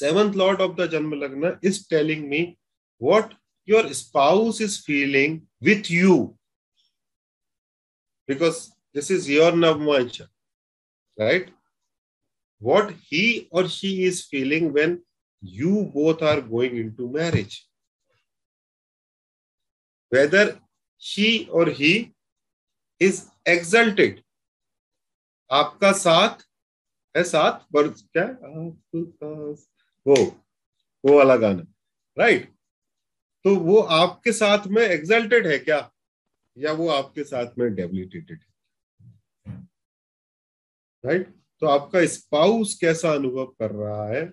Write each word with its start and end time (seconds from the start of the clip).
seventh 0.00 0.34
lord 0.42 0.60
of 0.66 0.76
the 0.78 0.86
janma 0.92 1.16
lagna 1.22 1.50
is 1.70 1.76
telling 1.94 2.22
me 2.28 2.40
what 3.08 3.34
your 3.72 3.82
spouse 3.98 4.60
is 4.66 4.78
feeling 4.86 5.34
with 5.68 5.90
you 5.90 6.14
because 8.26 8.58
this 8.94 9.10
is 9.16 9.28
your 9.34 9.50
navmancha 9.52 10.26
right 11.18 11.52
what 12.58 12.90
he 13.10 13.48
or 13.50 13.68
she 13.68 13.92
is 14.04 14.24
feeling 14.32 14.72
when 14.72 15.00
you 15.40 15.84
both 15.94 16.22
are 16.22 16.40
going 16.40 16.76
into 16.76 17.08
marriage 17.08 17.56
whether 20.08 20.44
she 20.98 21.48
or 21.52 21.66
he 21.66 21.94
is 22.98 23.26
exalted 23.56 24.20
आपका 25.52 25.90
साथ 25.92 26.42
है 27.16 27.22
साथ 27.30 27.60
क्या 27.76 28.26
वो 30.06 30.14
वो 31.04 31.16
वाला 31.16 31.36
गाना। 31.36 31.64
Right 32.16 32.52
तो 33.44 33.54
वो 33.56 33.78
आपके 33.78 34.32
साथ 34.32 34.66
में 34.66 34.82
एग्जल्टेड 34.82 35.46
है 35.46 35.58
क्या? 35.58 35.90
या 36.56 36.72
वो 36.72 36.88
आपके 36.88 37.24
साथ 37.24 37.58
में 37.58 37.74
डेबिलिटेटेड 37.74 38.38
है? 38.38 39.62
राइट 41.04 41.28
तो 41.62 41.66
आपका 41.66 42.04
स्पाउस 42.06 42.74
कैसा 42.74 43.12
अनुभव 43.12 43.46
कर 43.60 43.70
रहा 43.70 44.08
है, 44.08 44.32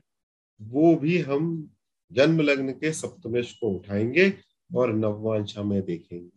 वो 0.61 0.95
भी 0.95 1.17
हम 1.21 1.69
जन्म 2.11 2.41
लग्न 2.41 2.71
के 2.71 2.91
सप्तमेश 2.93 3.51
को 3.53 3.69
उठाएँगे 3.69 4.33
और 4.75 4.93
नववांशा 4.93 5.63
में 5.63 5.81
देखेंगे। 5.81 6.29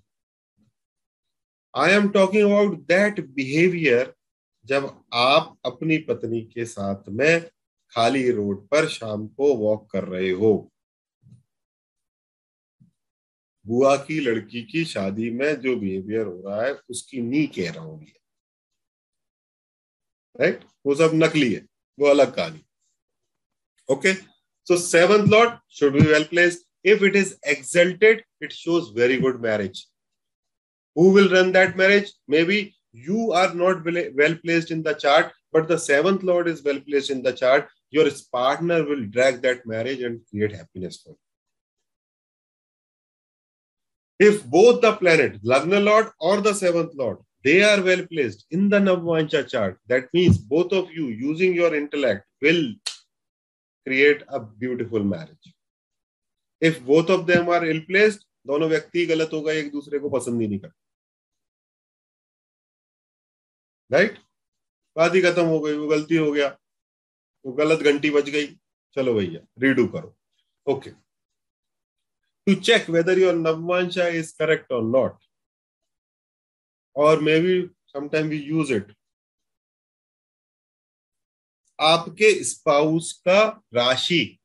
I 1.74 1.91
am 1.91 2.08
talking 2.08 2.50
about 2.50 2.78
that 2.78 3.20
behaviour 3.27 4.14
जब 4.66 4.84
आप 5.12 5.56
अपनी 5.64 5.98
पत्नी 5.98 6.41
के 6.44 6.64
साथ 6.64 7.08
में 7.08 7.50
खाली 7.94 8.30
रोड 8.30 8.66
पर 8.68 8.88
शाम 8.88 9.26
को 9.26 9.54
वॉक 9.56 9.90
कर 9.90 10.04
रहे 10.04 10.30
हो। 10.30 10.52
बुआ 13.66 13.96
की 13.96 14.19
लड़की 14.20 14.62
की 14.72 14.84
शादी 14.84 15.30
में 15.30 15.60
जो 15.60 15.77
बिहेवियर 15.77 16.27
हो 16.27 16.42
रहा 16.46 16.64
है, 16.64 16.74
उसकी 16.91 17.20
नी 17.22 17.46
कह 17.56 17.72
रहा 17.72 17.84
हूँ 17.84 18.04
राइट 20.41 20.64
वो 20.86 20.94
सब 20.94 21.10
नकली 21.14 21.52
है, 21.52 21.66
वो 21.98 22.06
अलग 22.06 22.34
कहानी। 22.34 22.64
Okay 23.88 24.12
so 24.69 24.76
seventh 24.78 25.28
lord 25.32 25.58
should 25.78 25.92
be 25.92 26.06
well 26.12 26.24
placed 26.30 26.88
if 26.88 27.04
it 27.04 27.16
is 27.16 27.34
exalted 27.50 28.24
it 28.42 28.52
shows 28.52 28.92
very 28.98 29.19
good 29.20 29.41
marriage 29.42 29.86
who 30.97 31.04
will 31.10 31.28
run 31.28 31.48
that 31.52 31.76
marriage? 31.76 32.10
Maybe 32.28 32.56
you 32.92 33.32
are 33.32 33.52
not 33.52 33.84
well 34.19 34.34
placed 34.42 34.70
in 34.70 34.82
the 34.82 34.94
chart, 34.94 35.32
but 35.52 35.66
the 35.66 35.78
seventh 35.78 36.22
lord 36.22 36.47
is 36.48 36.62
well 36.62 36.78
placed 36.80 37.10
in 37.10 37.22
the 37.22 37.32
chart. 37.32 37.69
Your 37.97 38.09
partner 38.39 38.81
will 38.84 39.05
drag 39.17 39.42
that 39.42 39.67
marriage 39.75 40.03
and 40.09 40.20
create 40.31 40.56
happiness 40.61 40.97
for 41.03 41.11
you 41.11 41.25
if 44.19 44.45
both 44.47 44.81
the 44.81 44.92
planet, 44.92 45.42
Lagna 45.42 45.83
Lord 45.83 46.11
or 46.20 46.41
the 46.41 46.55
seventh 46.55 46.92
Lord, 46.95 47.19
they 47.42 47.62
are 47.62 47.83
well 47.83 48.06
placed 48.06 48.47
in 48.50 48.69
the 48.69 48.78
Navvancha 48.78 49.48
chart, 49.48 49.78
that 49.89 50.12
means 50.15 50.39
both 50.39 50.72
of 50.72 50.91
you 50.91 51.09
using 51.09 51.55
your 51.55 51.75
intellect 51.75 52.25
will 52.41 52.75
create 53.87 54.22
a 54.28 54.41
beautiful 54.41 55.03
marriage. 55.03 55.55
If 56.61 56.84
both 56.84 57.11
of 57.11 57.27
them 57.27 57.48
are 57.48 57.65
ill 57.65 57.83
placed, 57.89 58.25
दोनों 58.47 58.69
व्यक्ति 58.69 59.05
गलत 59.06 59.31
होगा 59.33 59.53
एक 59.53 59.70
दूसरे 59.72 59.98
को 59.98 60.09
पसंद 60.11 60.41
ही 60.41 60.47
नहीं 60.48 60.59
करते 60.59 60.83
राइट 63.92 64.19
बात 64.97 65.15
ही 65.15 65.20
खत्म 65.22 65.45
हो 65.48 65.61
गई 65.61 65.77
वो 65.77 65.87
गलती 65.89 66.17
हो 66.17 66.31
गया 66.33 66.48
वो 67.45 67.53
गलत 67.53 67.81
घंटी 67.81 68.11
बज 68.11 68.31
गई। 68.31 68.47
चलो 68.97 69.14
भैया 69.14 69.41
रीडू 69.59 69.87
करो। 69.87 70.17
Okay 70.67 70.91
to 72.47 72.55
check 72.55 72.91
whether 72.91 73.19
your 73.19 73.34
your 73.34 74.09
is 74.14 74.34
correct 74.39 74.73
or 74.73 74.83
not 74.83 75.25
or 76.97 77.16
Or 77.16 77.22
maybe 77.22 77.54
sometime 77.94 78.28
we 78.31 78.38
use 78.50 78.71
it. 78.71 78.93
आपके 81.81 82.44
स्पाउस 82.44 83.12
का 83.28 83.62
राशि, 83.75 84.38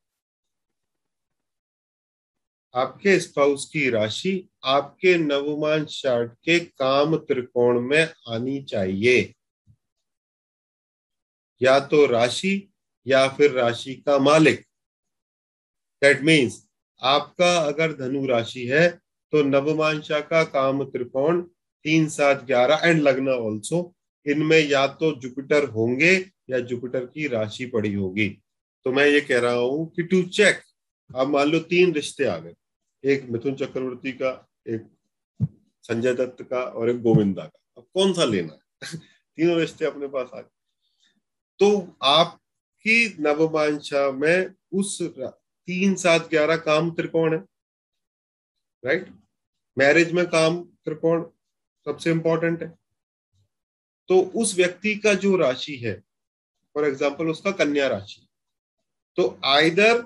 आपके 2.75 3.19
स्पाउस 3.19 3.69
की 3.69 3.89
राशि 3.89 4.49
आपके 4.63 5.17
नवमान 5.17 5.85
चार्ट 5.85 6.33
के 6.33 6.59
काम 6.59 7.15
त्रिकोण 7.17 7.79
में 7.81 8.13
आनी 8.27 8.61
चाहिए। 8.63 9.35
या 11.61 11.79
तो 11.79 12.05
राशि 12.05 12.73
या 13.07 13.27
फिर 13.27 13.51
राशि 13.51 13.93
का 13.93 14.17
मालिक। 14.19 14.59
दैट 16.01 16.21
मीन्स 16.21 16.67
आपका 17.01 17.57
अगर 17.57 17.93
धनु 17.93 18.25
राशि 18.25 18.65
है 18.65 18.89
तो 19.31 19.43
नवमांशा 19.43 20.19
का 20.19 20.43
काम 20.43 20.83
त्रिकोण, 20.83 21.41
तीन 21.85 22.07
सात 22.09 22.43
ग्यारह 22.43 22.81
एंड 22.83 23.01
लगना 23.01 23.31
ऑल्सो 23.31 23.93
इनमें 24.27 24.59
या 24.59 24.87
तो 24.87 25.11
जुपिटर 25.11 25.63
होंगे, 25.63 26.31
या 26.49 26.59
जुपिटर 26.59 27.05
की 27.05 27.27
राशि 27.27 27.65
पड़ी 27.65 27.93
होगी। 27.93 28.29
तो 28.85 28.91
मैं 28.91 29.05
ये 29.07 29.21
कह 29.21 29.39
रहा 29.39 29.53
हूँ 29.53 29.91
कि 29.95 30.03
टू 30.03 30.23
चेक 30.23 30.61
अब 31.15 31.27
मान 31.27 31.47
लो 31.47 31.59
तीन 31.59 31.93
रिश्ते 31.93 32.25
आ 32.25 32.37
गए। 32.37 32.53
एक 33.03 33.23
मिथुन 33.29 33.55
चक्रवर्ती 33.55 34.11
का, 34.11 34.49
एक 34.67 34.87
संजय 35.83 36.13
दत्त 36.13 36.43
का, 36.43 36.59
और 36.59 36.89
एक 36.89 37.01
गोविंदा 37.01 37.43
का। 37.43 37.59
अब 37.77 37.87
कौन 37.93 38.13
सा 38.13 38.23
लेना 38.23 38.53
है? 38.53 38.81
तीनों 39.37 39.59
रिश्ते 39.59 39.85
अपने 39.85 40.07
पास 40.07 40.29
आ 40.35 40.41
गए। 40.41 40.49
तो 41.59 41.97
आपकी 42.79 43.23
नवमांशा 43.23 44.09
में 44.11 44.53
उस 44.79 44.97
तीन 45.01 45.95
सात 45.95 46.29
ग्यारह 46.29 46.55
काम 46.57 46.89
त्रिकोण 46.95 47.33
है 47.33 47.39
राइट 48.83 49.07
मैरिज 49.77 50.11
में 50.13 50.25
काम 50.27 50.61
त्रिकोण 50.85 51.23
सबसे 51.87 52.11
इंपॉर्टेंट 52.11 52.61
है। 52.63 52.69
तो 54.09 54.19
उस 54.35 54.55
व्यक्ति 54.57 54.95
का 54.95 55.13
जो 55.13 55.35
राशि 55.37 55.75
है 55.75 55.93
फॉर 56.75 56.85
एग्ज़ाम्पल 56.85 57.27
उसका 57.29 57.51
कन्या 57.59 57.87
राशि 57.87 58.25
तो 59.17 59.27
either 59.45 60.03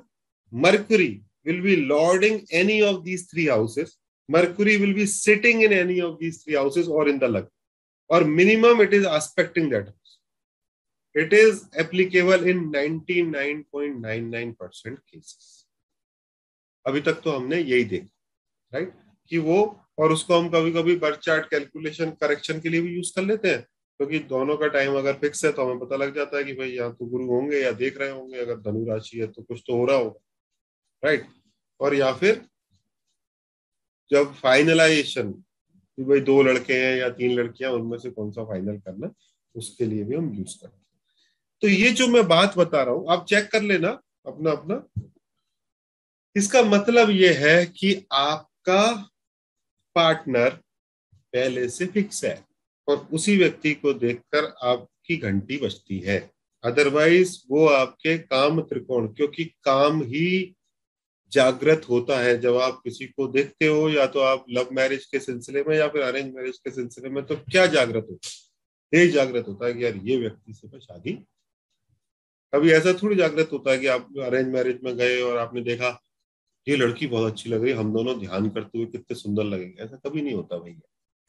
Mercury 0.53 1.09
will 1.45 1.61
be 1.61 1.75
lording 1.75 2.39
any 2.53 2.81
of 2.81 3.01
these 3.03 3.29
three 3.31 3.47
houses 3.47 3.97
Mercury 4.29 4.77
will 4.77 4.93
be 4.93 5.05
sitting 5.07 5.63
in 5.63 5.73
any 5.73 5.99
of 6.01 6.17
these 6.19 6.43
three 6.43 6.55
houses 6.55 6.87
or 6.87 7.09
in 7.09 7.19
the 7.19 7.33
लग 7.35 7.49
or 8.09 8.23
minimum 8.39 8.81
it 8.81 8.93
is 8.93 9.07
aspecting 9.07 9.69
that 9.71 9.93
it 11.15 11.33
is 11.33 11.59
applicable 11.79 12.43
in 12.43 12.71
99.99 12.71 14.53
percent 14.57 14.99
cases. 15.07 15.67
अभी 16.85 17.01
तक 17.01 17.21
तो 17.23 17.31
हमने 17.31 17.57
यही 17.59 17.83
देखा 17.83 18.07
right 18.73 18.93
कि 19.31 19.37
वो, 19.37 19.79
और 19.99 20.11
उसको 20.11 20.39
हम 20.39 20.49
कभी 20.49 20.71
कभी 20.71 20.95
बर्थ 20.97 21.19
चार्ट 21.19 21.45
कैलकुलेशन 21.49 22.11
करेक्शन 22.21 22.59
के 22.59 22.69
लिए 22.69 22.81
भी 22.81 22.95
यूज़ 22.95 23.11
कर 23.15 23.23
लेते 23.23 23.49
हैं, 23.49 23.61
क्योंकि 23.99 24.19
तो 24.19 24.27
दोनों 24.27 24.57
का 24.57 24.67
टाइम 24.67 24.95
अगर 24.97 25.13
फिक्स 25.19 25.45
है 25.45 25.51
तो 25.51 25.65
हमें 25.65 25.79
पता 25.79 25.95
लग 25.95 26.15
जाता 26.15 26.37
है 26.37 26.43
कि 26.43 26.53
भाई 26.53 26.69
यहाँ 26.69 26.93
तो 26.95 27.05
गुरु 27.05 27.25
होंगे 27.27 27.59
या 27.59 27.71
देख 27.71 27.97
रहे 27.97 28.09
होंगे, 28.09 28.39
अगर 28.39 28.59
धनु 28.61 28.85
राशि 28.85 29.19
है 29.19 29.27
तो 29.27 29.41
कुछ 29.41 29.63
तो 29.67 29.77
हो 29.77 29.85
रहा 29.85 29.97
होगा 29.97 30.19
राइट 31.03 31.25
और 31.79 31.95
या 31.95 32.11
फिर, 32.13 32.41
जब 34.11 34.33
फाइनलाइजेशन 34.33 35.31
भाई 35.97 36.19
दो 36.21 36.41
लड़के 36.43 36.73
हैं 36.73 36.95
या 36.97 37.09
तीन 37.09 37.31
लड़कियाँ, 37.39 37.71
उनमें 37.71 37.97
से 37.97 38.09
कौन 38.11 38.31
सा 38.31 38.43
फाइनल 38.45 38.77
करना, 38.79 39.13
उसके 39.55 39.85
लिए 39.85 40.03
भी 40.03 40.15
हम 40.15 40.33
यूज़ 40.35 40.57
करते 40.61 40.75
हैं। 40.75 40.81
तो 41.63 41.67
ये 41.67 41.89
जो 41.91 42.07
मैं 42.07 42.27
बात 42.27 42.57
बता 42.57 42.81
रहा 42.83 42.93
हूँ, 42.93 43.05
आप 43.09 43.25
चेक 43.25 43.47
कर 43.51 43.61
लेना, 43.61 43.89
अपना 44.25 44.51
अपना। 44.51 44.83
इसका 46.35 46.61
मतलब 46.61 47.09
ये 47.09 47.33
है 47.33 47.65
कि 47.67 47.93
आपका 48.11 48.91
पार्टनर 49.95 50.49
पहले 51.33 51.67
से 51.69 51.85
फिक्स 51.85 52.23
है 52.25 52.35
और 52.87 53.07
उसी 53.13 53.37
व्यक्ति 53.37 53.73
को 53.73 53.93
देखकर 53.93 54.53
आपकी 54.63 55.17
घंटी 55.17 55.57
बजती 55.57 55.99
है। 55.99 56.19
अदरवाइज़ 56.63 57.37
वो 57.51 57.67
आपके 57.67 58.17
काम 58.17 58.61
त्रिकोण, 58.61 59.07
क्योंकि 59.07 59.43
काम 59.63 60.01
ही 60.03 60.55
जागृत 61.31 61.89
होता 61.89 62.19
है 62.19 62.39
जब 62.41 62.57
आप 62.57 62.81
किसी 62.83 63.05
को 63.07 63.27
देखते 63.27 63.67
हो, 63.67 63.89
या 63.89 64.07
तो 64.07 64.19
आप 64.19 64.45
लव 64.49 64.69
मैरिज 64.71 65.05
के 65.05 65.19
सिलसिले 65.19 65.63
में, 65.63 65.77
या 65.77 65.87
फिर 65.87 66.01
अरेंज 66.01 66.33
मैरिज 66.35 66.57
के 66.57 66.71
सिलसिले 66.71 67.09
में 67.09 67.25
तो 67.25 67.35
क्या 67.35 67.65
जागृत 67.65 68.07
होता 68.09 68.27
है? 68.27 68.99
ये 68.99 69.07
जागृत 69.11 69.47
होता 69.47 69.65
है 69.65 69.73
कि 69.73 69.83
यार 69.83 69.95
ये 70.03 70.17
व्यक्ति 70.17 70.53
से 70.53 70.67
मैं 70.67 70.79
शादी 70.79 71.23
कभी 72.53 72.71
ऐसा 72.71 72.93
थोड़ी 72.93 73.15
जागृत 73.15 73.49
होता 73.53 73.71
है 73.71 73.77
कि 73.77 73.87
आप 73.87 74.07
अरेंज 74.23 74.47
मैरिज 74.47 74.79
में 74.83 74.95
गए 74.97 75.21
और 75.21 75.37
आपने 75.37 75.61
देखा, 75.61 75.99
ये 76.67 76.75
लड़की 76.75 77.07
बहुत 77.07 77.31
अच्छी 77.31 77.49
लग 77.49 77.63
रही 77.63 77.71
हम 77.73 77.93
दोनों 77.93 78.19
ध्यान 78.19 78.49
करते 78.49 78.77
हुए 78.77 78.87
कितने 78.87 79.15
सुंदर 79.15 79.43
लगेंगे 79.43 79.83
ऐसा 79.83 79.99
कभी 80.05 80.21
नहीं 80.21 80.33
होता 80.33 80.57
भैया। 80.57 80.79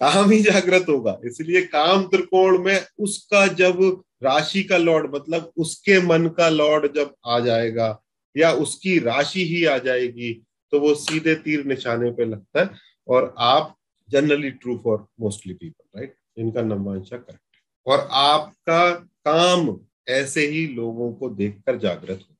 काम 0.00 0.30
ही 0.30 0.40
जागृत 0.42 0.86
होगा। 0.88 1.18
इसलिए 1.24 1.62
काम 1.64 2.02
त्रिकोण 2.06 2.58
में 2.64 2.80
उसका 2.98 3.46
जब 3.54 3.78
राशि 4.22 4.62
का 4.62 4.76
लॉर्ड 4.76 5.14
मतलब 5.14 5.52
उसके 5.56 6.00
मन 6.00 6.26
का 6.28 6.48
लॉर्ड 6.48 6.92
जब 6.94 7.14
आ 7.26 7.38
जाएगा 7.40 7.88
या 8.36 8.50
उसकी 8.56 8.98
राशि 8.98 9.44
ही 9.46 9.64
आ 9.64 9.76
जाएगी 9.78 10.32
तो 10.72 10.80
वो 10.80 10.94
सीधे 10.96 11.34
तीर 11.36 11.64
निशाने 11.66 12.10
पे 12.10 12.24
लगता 12.24 12.60
है। 12.60 12.70
और 13.08 13.34
आप 13.38 13.74
generally 14.08 14.50
true 14.52 14.76
for 14.84 15.06
mostly 15.20 15.54
people 15.54 15.98
right 15.98 16.14
इनका 16.38 16.62
नंबांशा 16.62 17.16
करेक्ट 17.16 17.40
और 17.86 18.08
आपका 18.12 18.90
काम 19.26 19.68
ऐसे 20.08 20.46
ही 20.46 20.66
लोगों 20.66 21.12
को 21.12 21.28
देखकर 21.30 21.78
जागृत 21.78 22.20
हो। 22.30 22.33